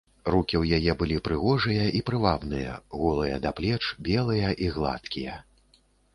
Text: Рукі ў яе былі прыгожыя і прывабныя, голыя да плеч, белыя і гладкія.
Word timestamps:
Рукі 0.35 0.55
ў 0.61 0.77
яе 0.77 0.95
былі 1.01 1.17
прыгожыя 1.27 1.83
і 1.99 2.01
прывабныя, 2.07 2.71
голыя 3.03 3.35
да 3.45 3.53
плеч, 3.61 3.79
белыя 4.09 4.57
і 4.67 4.73
гладкія. 4.79 5.39